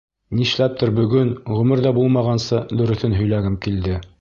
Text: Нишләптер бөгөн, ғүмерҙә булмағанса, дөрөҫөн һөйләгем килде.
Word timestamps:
Нишләптер 0.37 0.91
бөгөн, 0.99 1.29
ғүмерҙә 1.57 1.93
булмағанса, 1.99 2.65
дөрөҫөн 2.81 3.15
һөйләгем 3.21 3.61
килде. 3.67 4.05